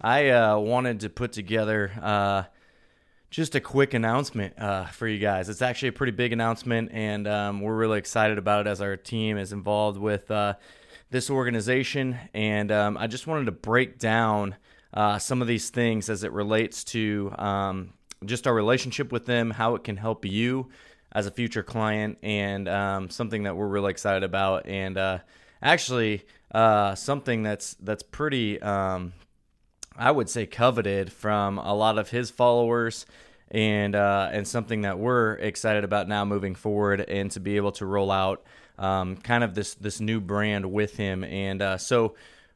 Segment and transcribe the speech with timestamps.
[0.00, 1.92] I uh, wanted to put together.
[2.02, 2.42] Uh,
[3.30, 5.48] just a quick announcement uh, for you guys.
[5.48, 8.96] It's actually a pretty big announcement, and um, we're really excited about it as our
[8.96, 10.54] team is involved with uh,
[11.10, 12.18] this organization.
[12.34, 14.56] And um, I just wanted to break down
[14.92, 17.92] uh, some of these things as it relates to um,
[18.24, 20.68] just our relationship with them, how it can help you
[21.12, 24.66] as a future client, and um, something that we're really excited about.
[24.66, 25.18] And uh,
[25.62, 29.12] actually, uh, something that's that's pretty um,
[29.96, 33.06] I would say coveted from a lot of his followers
[33.50, 37.72] and uh, and something that we're excited about now moving forward and to be able
[37.72, 38.42] to roll out
[38.78, 41.24] um, kind of this this new brand with him.
[41.24, 42.14] And uh, so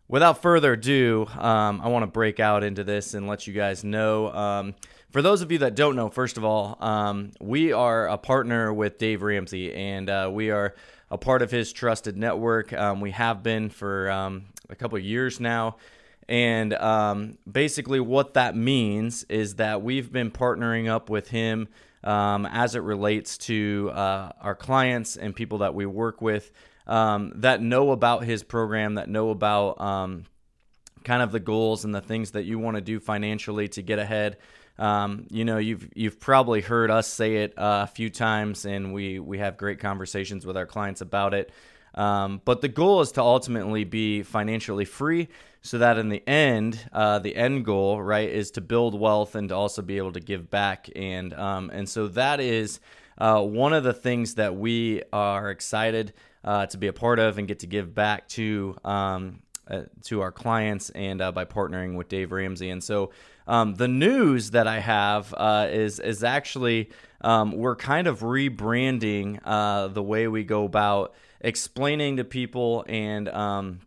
[0.08, 3.82] without further ado um, I want to break out into this and let you guys
[3.82, 4.74] know um,
[5.10, 8.72] for those of you that don't know first of all um, we are a partner
[8.72, 10.74] with Dave Ramsey and uh, we are
[11.10, 12.72] a part of his trusted network.
[12.72, 15.76] Um, we have been for um, a couple of years now
[16.28, 21.68] and um, basically, what that means is that we've been partnering up with him
[22.02, 26.50] um, as it relates to uh, our clients and people that we work with
[26.86, 30.24] um, that know about his program, that know about um,
[31.02, 33.98] kind of the goals and the things that you want to do financially to get
[33.98, 34.36] ahead.
[34.78, 38.92] Um, you know, you've you've probably heard us say it uh, a few times, and
[38.92, 41.52] we we have great conversations with our clients about it.
[41.94, 45.28] Um, but the goal is to ultimately be financially free
[45.62, 49.48] so that in the end, uh, the end goal, right, is to build wealth and
[49.48, 50.90] to also be able to give back.
[50.94, 52.80] And, um, and so that is
[53.16, 56.12] uh, one of the things that we are excited
[56.44, 58.76] uh, to be a part of and get to give back to.
[58.84, 62.68] Um, uh, to our clients and uh, by partnering with Dave Ramsey.
[62.68, 63.12] And so
[63.46, 66.90] um, the news that I have uh, is is actually
[67.22, 69.42] um, we're kind of rebranding
[69.94, 73.80] the way we go about explaining to people and um,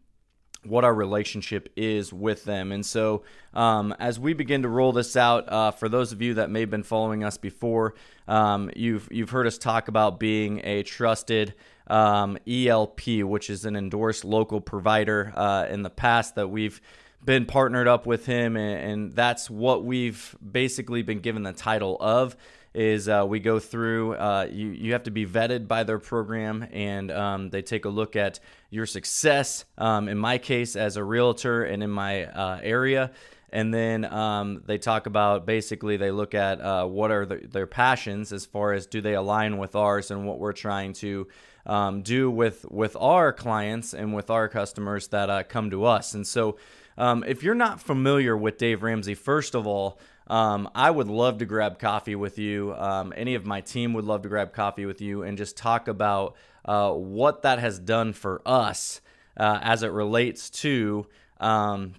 [0.64, 2.72] what our relationship is with them.
[2.72, 3.24] And so,
[3.54, 6.62] um, as we begin to roll this out, uh, for those of you that may
[6.62, 7.96] have been following us before,
[8.28, 11.56] um, you've you've heard us talk about being a trusted
[11.88, 15.34] um, ELP, which is an endorsed local provider.
[15.36, 16.80] Uh, in the past, that we've
[17.26, 21.98] been partnered up with him, and, and that's what we've basically been given the title
[22.00, 22.38] of
[22.78, 24.14] is uh, we go through.
[24.14, 27.90] Uh, you you have to be vetted by their program, and um, they take a
[27.90, 28.40] look at
[28.70, 29.66] your success.
[29.80, 33.12] Um, in my case, as a realtor, and in my uh, area.
[33.50, 37.66] And then um, they talk about basically they look at uh, what are the, their
[37.66, 41.30] passions as far as do they align with ours and what we're trying to
[41.66, 46.14] um, do with with our clients and with our customers that uh, come to us.
[46.14, 46.58] And so,
[46.98, 51.38] um, if you're not familiar with Dave Ramsey, first of all, um, I would love
[51.40, 52.74] to grab coffee with you.
[52.76, 55.88] Um, any of my team would love to grab coffee with you and just talk
[55.88, 59.02] about uh, what that has done for us
[59.38, 61.08] uh, as it relates to
[61.40, 61.94] um,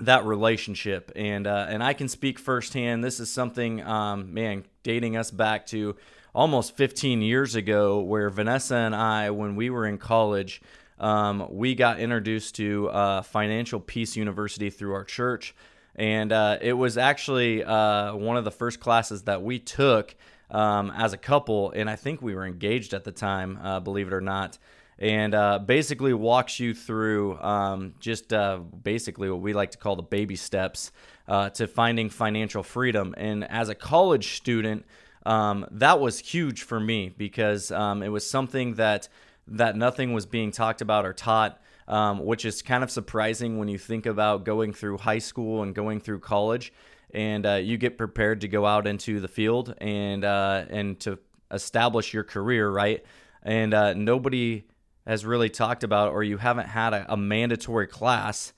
[0.00, 1.12] that relationship.
[1.14, 3.04] And uh, and I can speak firsthand.
[3.04, 5.96] This is something, um, man, dating us back to
[6.34, 10.60] almost 15 years ago, where Vanessa and I, when we were in college.
[10.98, 15.54] Um, we got introduced to uh, Financial Peace University through our church
[15.96, 20.14] and uh, it was actually uh, one of the first classes that we took
[20.50, 24.08] um, as a couple, and I think we were engaged at the time, uh, believe
[24.08, 24.58] it or not.
[24.98, 29.96] And uh, basically walks you through um, just uh, basically what we like to call
[29.96, 30.92] the baby steps
[31.26, 33.14] uh, to finding financial freedom.
[33.16, 34.84] And as a college student,
[35.24, 39.08] um, that was huge for me because um, it was something that
[39.46, 43.68] that nothing was being talked about or taught um, which is kind of surprising when
[43.68, 46.72] you think about going through high school and going through college,
[47.12, 51.18] and uh, you get prepared to go out into the field and uh, and to
[51.50, 53.04] establish your career, right?
[53.42, 54.64] And uh, nobody
[55.06, 58.52] has really talked about, or you haven't had a, a mandatory class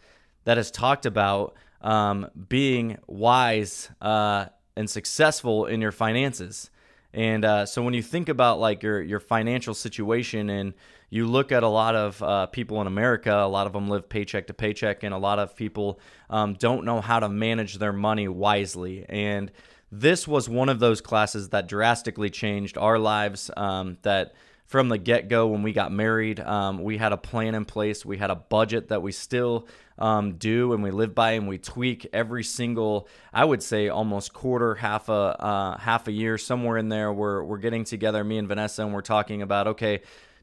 [0.44, 4.46] that has talked about um, being wise uh,
[4.76, 6.70] and successful in your finances.
[7.14, 10.74] And uh, so when you think about like your your financial situation and
[11.12, 14.08] you look at a lot of uh, people in America, a lot of them live
[14.08, 16.00] paycheck to paycheck, and a lot of people
[16.30, 19.04] um, don't know how to manage their money wisely.
[19.10, 19.52] And
[19.90, 23.50] this was one of those classes that drastically changed our lives.
[23.54, 24.32] Um, that
[24.64, 28.06] from the get go, when we got married, um, we had a plan in place.
[28.06, 29.68] We had a budget that we still
[29.98, 34.32] um, do and we live by, and we tweak every single, I would say, almost
[34.32, 37.12] quarter, half a uh, half a year, somewhere in there.
[37.12, 40.00] We're we're getting together, me and Vanessa, and we're talking about okay,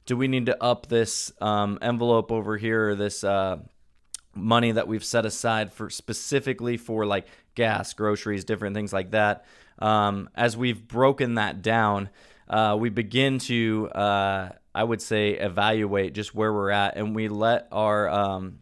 [0.10, 3.58] do we need to up this um, envelope over here or this uh,
[4.34, 9.46] money that we've set aside for specifically for like gas, groceries, different things like that.
[9.78, 12.10] Um, as we've broken that down,
[12.48, 17.28] uh, we begin to, uh, I would say, evaluate just where we're at, and we
[17.28, 18.62] let our, um,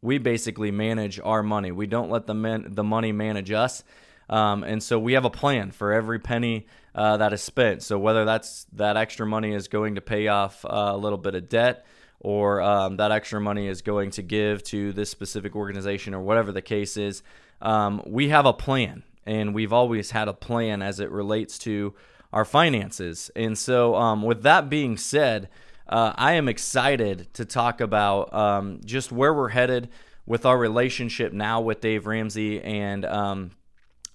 [0.00, 1.72] we basically manage our money.
[1.72, 3.84] We don't let the man, the money manage us.
[4.30, 6.66] Um, and so we have a plan for every penny
[6.96, 7.82] uh, that is spent.
[7.82, 11.34] So whether that's that extra money is going to pay off uh, a little bit
[11.34, 11.84] of debt,
[12.20, 16.50] or um, that extra money is going to give to this specific organization, or whatever
[16.50, 17.22] the case is,
[17.60, 21.94] um, we have a plan, and we've always had a plan as it relates to
[22.32, 23.30] our finances.
[23.36, 25.50] And so, um, with that being said,
[25.88, 29.90] uh, I am excited to talk about um, just where we're headed
[30.24, 33.50] with our relationship now with Dave Ramsey, and um,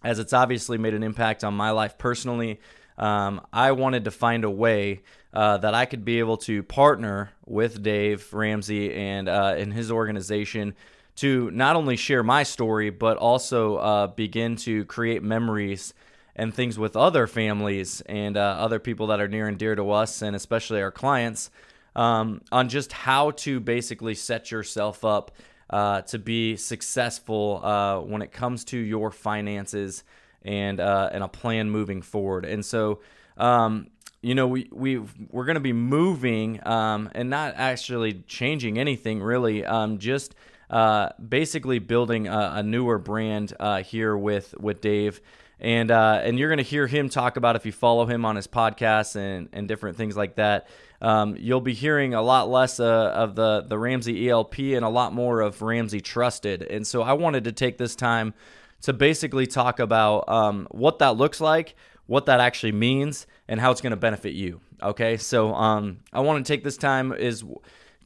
[0.03, 2.59] as it's obviously made an impact on my life personally.
[2.98, 5.01] Um, I wanted to find a way
[5.33, 10.75] uh, that I could be able to partner with Dave Ramsey and uh, his organization
[11.18, 15.94] to not only share my story, but also uh, begin to create memories
[16.36, 19.92] and things with other families and uh, other people that are near and dear to
[19.92, 21.50] us, and especially our clients,
[21.95, 25.31] um, on just how to basically set yourself up
[25.71, 30.03] uh, to be successful uh, when it comes to your finances
[30.44, 32.45] and uh, and a plan moving forward.
[32.45, 33.00] And so.
[33.38, 33.88] Um,
[34.23, 35.00] you know, we we
[35.31, 39.65] we're going to be moving um, and not actually changing anything really.
[39.65, 40.35] Um, just
[40.71, 45.21] uh, basically building a, a newer brand uh, here with with Dave.
[45.59, 48.35] And uh, and you're going to hear him talk about if you follow him on
[48.35, 50.67] his podcast and, and different things like that.
[51.01, 54.89] Um, you'll be hearing a lot less uh, of the the Ramsey ELP and a
[54.89, 56.62] lot more of Ramsey Trusted.
[56.62, 58.33] And so I wanted to take this time
[58.81, 61.75] to basically talk about um, what that looks like,
[62.06, 64.62] what that actually means, and how it's going to benefit you.
[64.81, 67.44] Okay, so um, I want to take this time is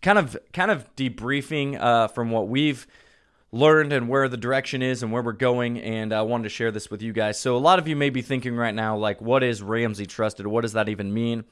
[0.01, 2.87] kind of kind of debriefing uh, from what we've
[3.51, 6.71] learned and where the direction is and where we're going and i wanted to share
[6.71, 9.21] this with you guys so a lot of you may be thinking right now like
[9.21, 11.45] what is ramsey trusted what does that even mean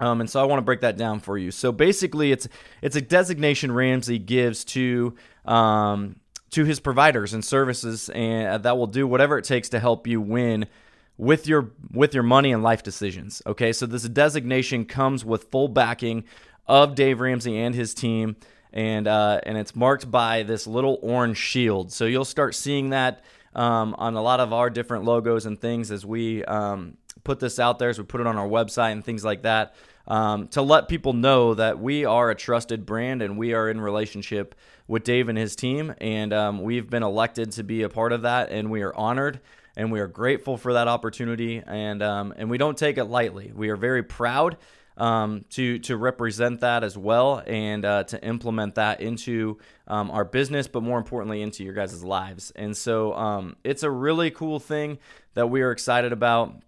[0.00, 2.48] um, and so i want to break that down for you so basically it's
[2.82, 5.14] it's a designation ramsey gives to
[5.44, 6.16] um,
[6.50, 10.20] to his providers and services and that will do whatever it takes to help you
[10.20, 10.66] win
[11.16, 15.68] with your with your money and life decisions okay so this designation comes with full
[15.68, 16.24] backing
[16.68, 18.36] of Dave Ramsey and his team,
[18.72, 21.90] and uh, and it's marked by this little orange shield.
[21.90, 23.24] So you'll start seeing that
[23.54, 26.98] um, on a lot of our different logos and things as we um,
[27.28, 29.74] put this out there, as we put it on our website and things like that,
[30.06, 33.78] um, to let people know that we are a trusted brand and we are in
[33.82, 34.54] relationship
[34.86, 38.22] with Dave and his team, and um, we've been elected to be a part of
[38.22, 39.40] that, and we are honored
[39.76, 43.52] and we are grateful for that opportunity, and um, and we don't take it lightly.
[43.54, 44.56] We are very proud
[44.96, 50.24] um, to to represent that as well and uh, to implement that into um, our
[50.24, 52.52] business, but more importantly into your guys' lives.
[52.56, 54.98] And so um, it's a really cool thing
[55.34, 56.62] that we are excited about.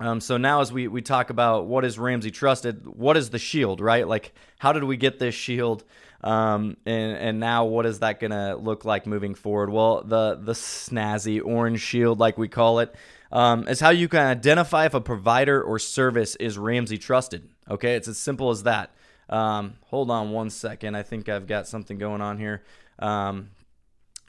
[0.00, 3.38] Um, so now, as we we talk about what is Ramsey trusted, what is the
[3.38, 4.06] shield, right?
[4.06, 5.84] Like, how did we get this shield?
[6.22, 9.70] Um, and and now what is that gonna look like moving forward?
[9.70, 12.94] Well, the the snazzy orange shield, like we call it,
[13.30, 17.48] um, is how you can identify if a provider or service is Ramsey trusted.
[17.70, 18.90] Okay, it's as simple as that.
[19.28, 20.96] Um, hold on one second.
[20.96, 22.62] I think I've got something going on here.
[22.98, 23.50] Um,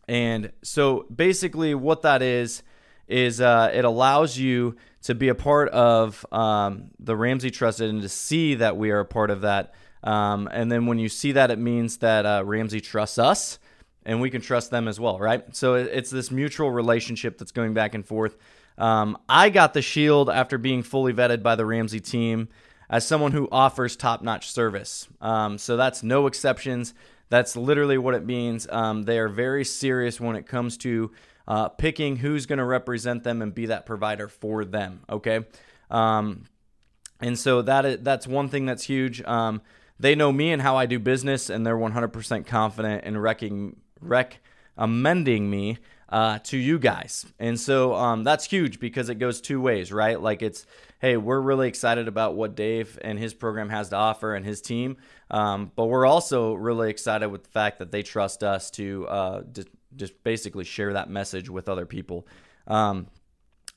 [0.07, 2.61] and so basically, what that is
[3.07, 8.01] is uh, it allows you to be a part of um, the Ramsey Trusted and
[8.01, 9.73] to see that we are a part of that.
[10.03, 13.59] Um, and then when you see that, it means that uh, Ramsey trusts us
[14.05, 15.55] and we can trust them as well, right?
[15.55, 18.37] So it's this mutual relationship that's going back and forth.
[18.77, 22.49] Um, I got the shield after being fully vetted by the Ramsey team
[22.89, 25.07] as someone who offers top notch service.
[25.21, 26.93] Um, so that's no exceptions.
[27.29, 28.67] That's literally what it means.
[28.69, 31.11] Um, they are very serious when it comes to
[31.47, 35.03] uh, picking who's going to represent them and be that provider for them.
[35.09, 35.45] Okay.
[35.89, 36.43] Um,
[37.21, 39.23] and so that is, that's one thing that's huge.
[39.23, 39.61] Um,
[39.99, 45.77] they know me and how I do business, and they're 100% confident in recommending me
[46.09, 47.25] uh, to you guys.
[47.39, 50.19] And so um, that's huge because it goes two ways, right?
[50.19, 50.65] Like it's,
[50.99, 54.61] hey, we're really excited about what Dave and his program has to offer and his
[54.61, 54.97] team.
[55.31, 59.41] Um, but we're also really excited with the fact that they trust us to uh,
[59.51, 62.27] just, just basically share that message with other people.
[62.67, 63.07] Um,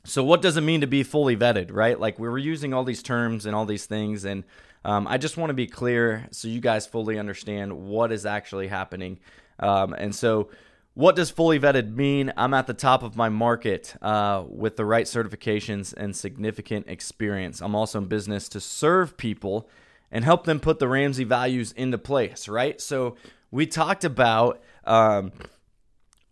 [0.05, 1.99] so, what does it mean to be fully vetted, right?
[1.99, 4.45] Like, we were using all these terms and all these things, and
[4.85, 8.69] um, I just want to be clear so you guys fully understand what is actually
[8.69, 9.19] happening.
[9.59, 10.51] Um, and so,
[10.95, 12.33] what does fully vetted mean?
[12.37, 17.61] I'm at the top of my market uh, with the right certifications and significant experience.
[17.61, 19.69] I'm also in business to serve people
[20.11, 22.81] and help them put the Ramsey values into place, right?
[22.81, 23.17] So,
[23.51, 24.63] we talked about.
[24.85, 25.33] Um,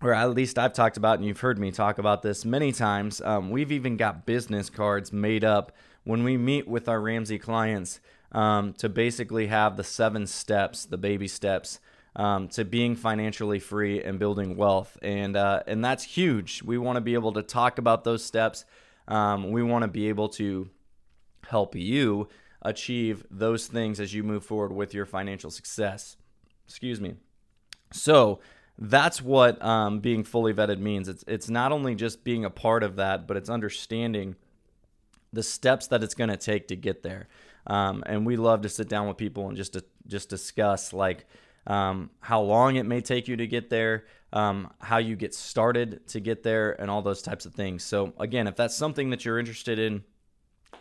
[0.02, 3.20] or at least I've talked about, and you've heard me talk about this many times.
[3.20, 5.72] Um, we've even got business cards made up
[6.04, 8.00] when we meet with our Ramsey clients
[8.32, 11.80] um, to basically have the seven steps, the baby steps,
[12.14, 16.62] um, to being financially free and building wealth, and uh, and that's huge.
[16.62, 18.64] We want to be able to talk about those steps.
[19.08, 20.68] Um, we want to be able to
[21.48, 22.28] help you
[22.62, 26.16] achieve those things as you move forward with your financial success.
[26.66, 27.14] Excuse me.
[27.92, 28.40] So
[28.78, 31.08] that's what um, being fully vetted means.
[31.08, 34.36] It's it's not only just being a part of that, but it's understanding
[35.32, 37.28] the steps that it's going to take to get there.
[37.66, 41.26] Um, and we love to sit down with people and just to, just discuss like
[41.66, 46.06] um, how long it may take you to get there, um, how you get started
[46.08, 47.82] to get there, and all those types of things.
[47.82, 50.04] So again, if that's something that you're interested in,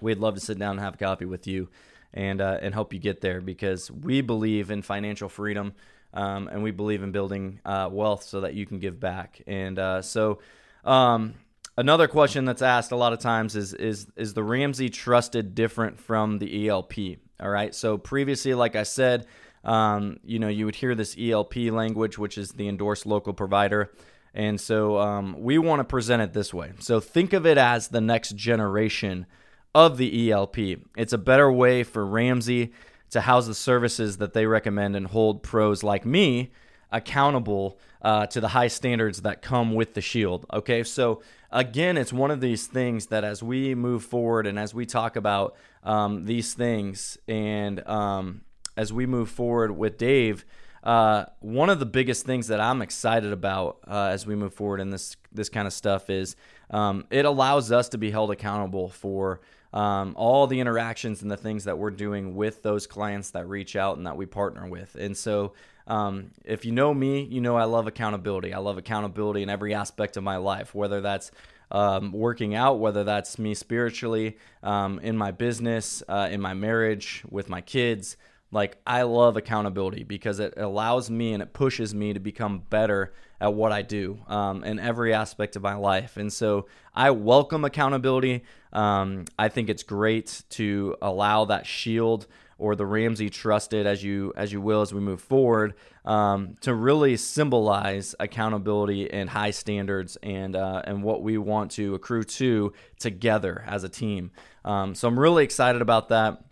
[0.02, 1.70] we'd love to sit down and have a coffee with you
[2.14, 5.74] and uh, and help you get there because we believe in financial freedom
[6.16, 9.42] um, and we believe in building uh, wealth so that you can give back.
[9.46, 10.40] And uh, so,
[10.84, 11.36] um,
[11.78, 16.00] another question that's asked a lot of times is is is the Ramsey trusted different
[16.00, 16.94] from the ELP?
[17.40, 17.76] All right.
[17.76, 19.28] So previously, like I said,
[19.66, 23.92] um, you know, you would hear this ELP language, which is the endorsed local provider.
[24.34, 26.74] And so um, we want to present it this way.
[26.80, 29.26] So think of it as the next generation
[29.74, 30.58] of the ELP.
[30.96, 32.74] It's a better way for Ramsey
[33.12, 36.52] to house the services that they recommend and hold pros like me
[36.92, 40.46] accountable uh, to the high standards that come with the shield.
[40.54, 41.22] Okay, so
[41.52, 45.16] again, it's one of these things that as we move forward and as we talk
[45.16, 48.42] about um, these things and um,
[48.78, 50.46] as we move forward with Dave.
[50.84, 54.80] Uh, one of the biggest things that I'm excited about uh, as we move forward
[54.80, 56.36] in this this kind of stuff is
[56.70, 59.42] um, it allows us to be held accountable for
[59.76, 63.76] um, all the interactions and the things that we're doing with those clients that reach
[63.76, 64.96] out and that we partner with.
[64.96, 65.54] And so,
[65.86, 68.54] um, if you know me, you know I love accountability.
[68.54, 71.30] I love accountability in every aspect of my life, whether that's
[71.72, 77.24] um, working out, whether that's me spiritually, um, in my business, uh, in my marriage,
[77.30, 78.16] with my kids.
[78.52, 83.14] Like, I love accountability because it allows me and it pushes me to become better
[83.42, 86.16] at what I do um, in every aspect of my life.
[86.18, 88.44] And so I welcome accountability.
[88.76, 92.28] Um, I think it's great to allow that shield
[92.58, 95.74] or the Ramsey trusted, as you as you will, as we move forward,
[96.06, 101.96] um, to really symbolize accountability and high standards and uh, and what we want to
[101.96, 104.32] accrue to together as a team.
[104.64, 106.44] Um, so I'm really excited about that.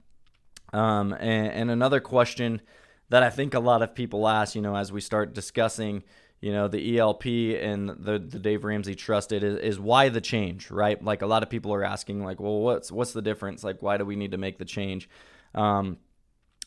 [0.74, 2.62] Um, and, and another question
[3.10, 6.04] that I think a lot of people ask, you know, as we start discussing
[6.44, 10.70] you know the ELP and the the Dave Ramsey trusted is, is why the change,
[10.70, 11.02] right?
[11.02, 13.64] Like a lot of people are asking, like, well, what's what's the difference?
[13.64, 15.08] Like, why do we need to make the change?
[15.56, 16.00] Um,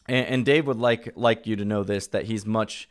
[0.07, 2.89] and, and Dave would like like you to know this that he's much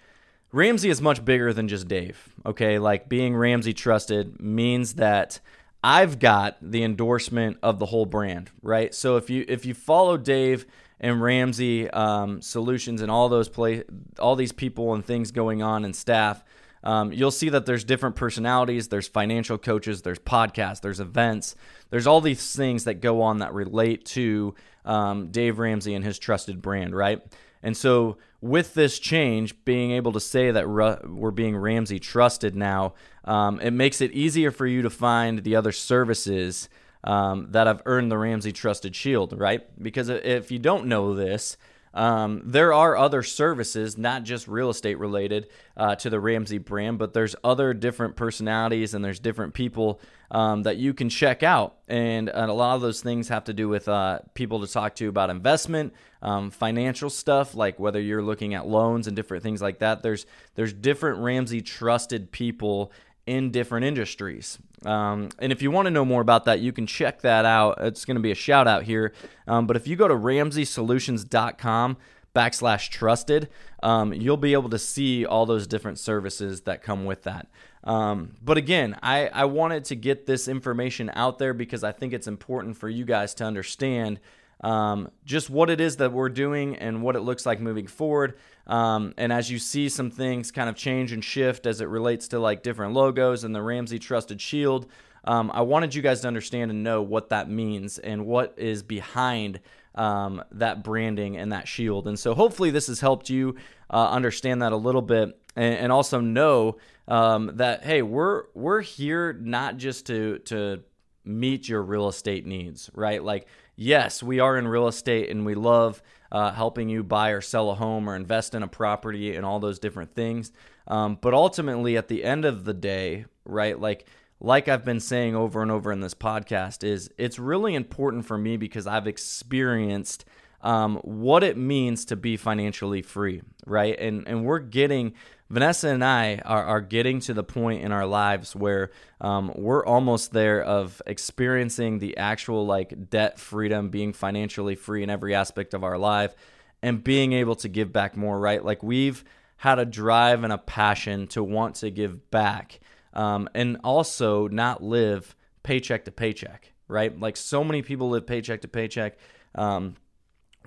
[0.52, 2.36] Ramsey is much bigger than just Dave.
[2.46, 5.40] Okay, like being Ramsey trusted means that
[5.84, 8.94] I've got the endorsement of the whole brand, right?
[8.94, 10.68] So if you if you follow Dave
[11.00, 13.86] and Ramsey um, solutions and all those play
[14.20, 16.44] all these people and things going on and staff
[16.86, 18.88] um, you'll see that there's different personalities.
[18.88, 21.56] There's financial coaches, there's podcasts, there's events,
[21.90, 24.54] there's all these things that go on that relate to
[24.86, 27.22] um, Dave Ramsey and his trusted brand, right?
[27.64, 32.94] And so, with this change, being able to say that we're being Ramsey trusted now,
[33.24, 36.70] um, it makes it easier for you to find the other services
[37.04, 39.64] um, that have earned the Ramsey Trusted Shield, right?
[39.82, 41.58] Because if you don't know this,
[41.96, 45.48] um, there are other services, not just real estate related
[45.78, 50.64] uh, to the Ramsey brand, but there's other different personalities and there's different people um,
[50.64, 51.78] that you can check out.
[51.88, 54.96] And, and, a lot of those things have to do with uh, people to talk
[54.96, 59.62] to about investment, um, financial stuff, like whether you're looking at loans and different things
[59.62, 60.04] like that.
[60.04, 60.26] There's
[60.56, 62.92] there's different Ramsey trusted people
[63.28, 64.60] in different industries.
[64.86, 67.78] Um, and if you want to know more about that, you can check that out.
[67.82, 69.14] It's going to be a shout out here.
[69.48, 71.98] Um, but if you go to ramseysolutions.com
[72.36, 73.50] backslash trusted,
[73.82, 77.48] um, you'll be able to see all those different services that come with that.
[77.84, 82.14] Um, but again, I, I wanted to get this information out there because I think
[82.14, 84.20] it's important for you guys to understand
[84.62, 88.36] um, just what it is that we're doing and what it looks like moving forward.
[88.68, 92.28] Um, and as you see some things kind of change and shift as it relates
[92.30, 94.88] to like different logos and the Ramsey Trusted Shield,
[95.24, 98.84] um, I wanted you guys to understand and know what that means and what is
[98.84, 99.60] behind
[99.96, 102.08] um, that branding and that shield.
[102.08, 103.56] And so hopefully this has helped you
[103.90, 108.82] uh, understand that a little bit and, and also know um, that hey, we're we're
[108.82, 110.84] here not just to to
[111.24, 113.24] meet your real estate needs, right?
[113.24, 116.02] Like yes, we are in real estate and we love
[116.36, 119.62] uh, helping you buy or sell a home or invest in a property and all
[119.62, 120.52] those different things.
[120.86, 124.06] Um, but ultimately, at the end of the day, right, like
[124.42, 128.38] like I've been saying over and over in this podcast, is it's really important for
[128.38, 130.26] me because I've experienced
[130.66, 133.98] um, what it means to be financially free, right?
[133.98, 135.14] And and we're getting
[135.48, 138.90] Vanessa and I are, are getting to the point in our lives where
[139.22, 145.12] um, we're almost there of experiencing the actual like debt freedom, being financially free in
[145.12, 146.36] every aspect of our life,
[146.82, 148.40] and being able to give back more.
[148.40, 148.66] Right?
[148.66, 149.24] Like we've
[149.58, 152.80] had a drive and a passion to want to give back,
[153.14, 156.74] um, and also not live paycheck to paycheck.
[156.88, 157.18] Right?
[157.18, 159.20] Like so many people live paycheck to paycheck.
[159.54, 159.96] Um,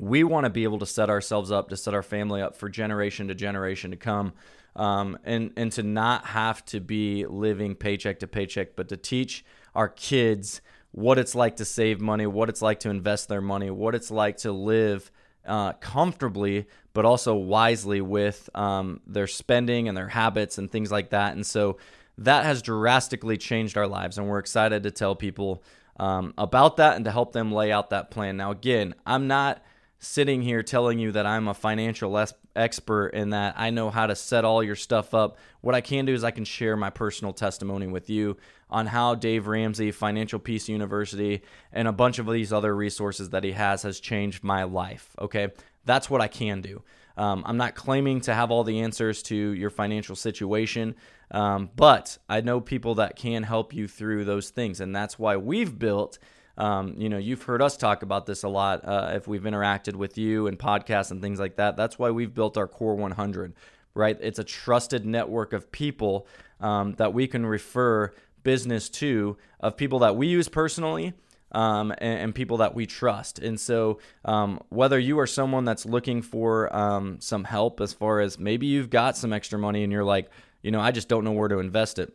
[0.01, 2.69] we want to be able to set ourselves up to set our family up for
[2.69, 4.33] generation to generation to come
[4.77, 9.45] um, and and to not have to be living paycheck to paycheck but to teach
[9.75, 10.61] our kids
[10.93, 14.11] what it's like to save money what it's like to invest their money what it's
[14.11, 15.11] like to live
[15.47, 16.67] uh, comfortably
[16.99, 21.35] but also wisely with um, their spending and their habits and things like that.
[21.35, 21.79] And so
[22.19, 25.63] that has drastically changed our lives and we're excited to tell people
[26.01, 28.37] um, about that and to help them lay out that plan.
[28.37, 29.63] Now again i'm not
[29.99, 32.25] sitting here telling you that I'm a financial
[32.55, 35.39] expert and that I know how to set all your stuff up.
[35.61, 38.37] What I can do is I can share my personal testimony with you
[38.71, 43.43] on how Dave Ramsey, Financial Peace University, and a bunch of these other resources that
[43.43, 45.17] he has has changed my life.
[45.21, 45.49] Okay,
[45.85, 46.83] that's what I can do.
[47.17, 50.95] Um, I'm not claiming to have all the answers to your financial situation,
[51.33, 55.37] um, but I know people that can help you through those things, and that's why
[55.37, 56.21] we've built
[56.59, 59.95] um, you know, you've heard us talk about this a lot uh, if we've interacted
[59.95, 61.77] with you and podcasts and things like that.
[61.77, 63.55] That's why we've built our Core 100,
[63.95, 64.19] right?
[64.21, 66.27] It's a trusted network of people
[66.61, 71.15] um, that we can refer business to, of people that we use personally.
[71.51, 73.39] Um, and, and, people that we trust.
[73.39, 78.21] And so, um, whether you are someone that's looking for um, some help as far
[78.21, 80.29] as maybe you've got some extra money and you're like,
[80.63, 82.13] you know, I just don't know where to invest it,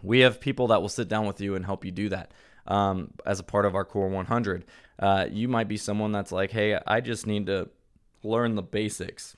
[0.00, 2.30] we have people that will sit down with you and help you do that
[2.66, 4.64] um, as a part of our core 100.
[4.98, 7.68] Uh, you might be someone that's like, hey, I just need to
[8.22, 9.36] learn the basics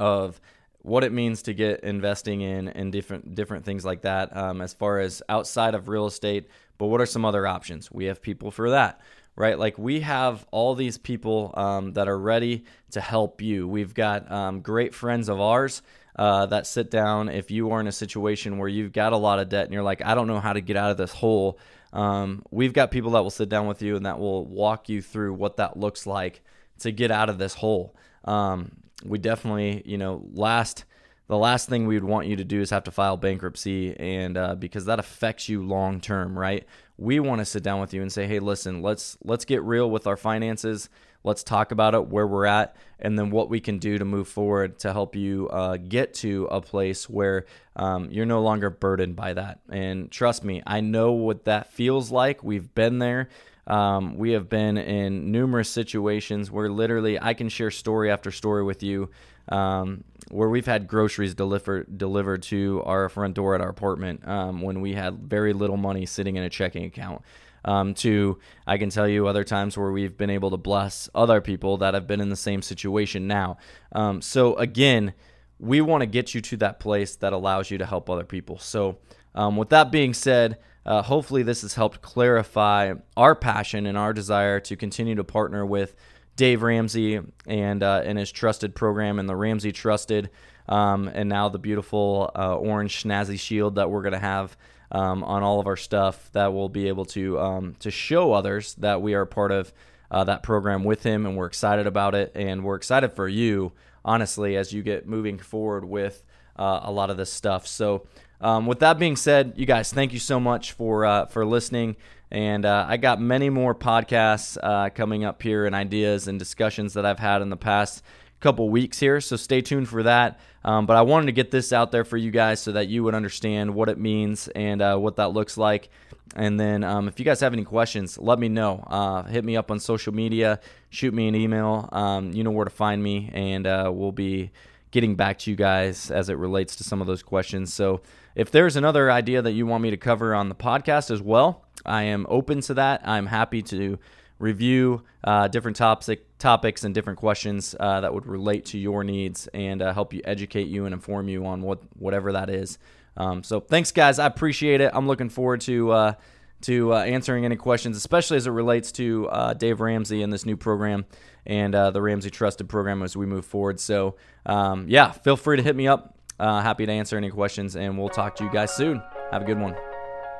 [0.00, 0.40] of
[0.80, 4.74] what it means to get investing in and different different things like that um, as
[4.74, 7.92] far as outside of real estate but what are some other options?
[7.92, 9.00] We have people for that
[9.36, 9.58] right?
[9.58, 13.66] Like we have all these people um, that are ready to help you.
[13.66, 15.82] We've got um, great friends of ours
[16.16, 17.28] uh, that sit down.
[17.28, 19.82] If you are in a situation where you've got a lot of debt and you're
[19.82, 21.58] like i don't know how to get out of this hole
[21.92, 25.02] um, we've got people that will sit down with you and that will walk you
[25.02, 26.42] through what that looks like
[26.80, 27.94] to get out of this hole.
[28.24, 28.72] Um,
[29.04, 30.84] we definitely, you know, last
[31.28, 34.36] the last thing we would want you to do is have to file bankruptcy, and
[34.36, 36.66] uh, because that affects you long term, right?
[36.98, 39.90] We want to sit down with you and say, hey, listen, let's let's get real
[39.90, 40.90] with our finances.
[41.24, 44.28] Let's talk about it, where we're at, and then what we can do to move
[44.28, 49.16] forward to help you uh, get to a place where um, you're no longer burdened
[49.16, 49.60] by that.
[49.68, 52.42] And trust me, I know what that feels like.
[52.42, 53.28] We've been there.
[53.66, 58.64] Um, we have been in numerous situations where literally I can share story after story
[58.64, 59.10] with you
[59.48, 64.62] um, where we've had groceries delivered delivered to our front door at our apartment um,
[64.62, 67.22] when we had very little money sitting in a checking account
[67.64, 71.40] um, to I can tell you other times where we've been able to bless other
[71.40, 73.58] people that have been in the same situation now.
[73.92, 75.14] Um, so again,
[75.58, 78.58] we want to get you to that place that allows you to help other people.
[78.58, 78.98] So
[79.34, 84.12] um, with that being said, uh, hopefully this has helped clarify our passion and our
[84.12, 85.94] desire to continue to partner with
[86.36, 90.30] Dave Ramsey and uh, and his trusted program and the Ramsey Trusted,
[90.68, 94.56] um, and now the beautiful uh, orange snazzy shield that we're gonna have
[94.92, 98.74] um, on all of our stuff that we'll be able to um, to show others
[98.74, 99.72] that we are part of
[100.10, 103.72] uh, that program with him, and we're excited about it, and we're excited for you,
[104.04, 106.22] honestly, as you get moving forward with
[106.56, 107.66] uh, a lot of this stuff.
[107.66, 108.06] So,
[108.40, 111.96] um, with that being said, you guys, thank you so much for uh, for listening.
[112.30, 116.94] And uh, I got many more podcasts uh, coming up here and ideas and discussions
[116.94, 118.02] that I've had in the past
[118.42, 120.40] couple weeks here, so stay tuned for that.
[120.64, 123.02] Um, but I wanted to get this out there for you guys so that you
[123.04, 125.88] would understand what it means and uh, what that looks like.
[126.34, 128.84] And then um, if you guys have any questions, let me know.
[128.86, 131.88] Uh, hit me up on social media, shoot me an email.
[131.92, 134.50] Um, you know where to find me, and uh, we'll be
[134.90, 137.72] getting back to you guys as it relates to some of those questions.
[137.72, 138.02] So
[138.34, 141.64] if there's another idea that you want me to cover on the podcast as well,
[141.84, 143.06] I am open to that.
[143.06, 143.98] I'm happy to
[144.42, 149.48] review uh, different topic, topics and different questions uh, that would relate to your needs
[149.54, 152.78] and uh, help you educate you and inform you on what whatever that is.
[153.16, 154.18] Um, so thanks, guys.
[154.18, 154.90] I appreciate it.
[154.92, 156.14] I'm looking forward to uh,
[156.62, 160.44] to uh, answering any questions, especially as it relates to uh, Dave Ramsey and this
[160.44, 161.06] new program
[161.46, 163.80] and the Ramsey Trusted program as we move forward.
[163.80, 166.18] So um, yeah, feel free to hit me up.
[166.38, 169.02] happy to answer any questions, and we'll talk to you guys soon.
[169.30, 169.91] Have a good one.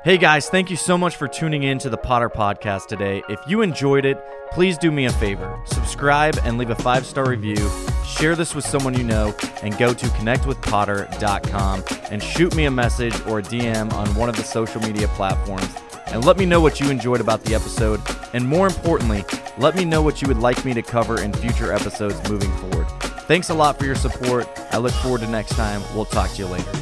[0.04, 3.22] Hey guys, thank you so much for tuning in to the Potter Podcast today.
[3.28, 7.28] If you enjoyed it, please do me a favor subscribe and leave a five star
[7.28, 7.70] review.
[8.04, 13.14] Share this with someone you know, and go to connectwithpotter.com and shoot me a message
[13.26, 15.72] or a DM on one of the social media platforms.
[16.08, 18.00] And let me know what you enjoyed about the episode.
[18.32, 19.24] And more importantly,
[19.56, 22.88] let me know what you would like me to cover in future episodes moving forward.
[23.28, 24.48] Thanks a lot for your support.
[24.72, 25.80] I look forward to next time.
[25.94, 26.72] We'll talk to you later.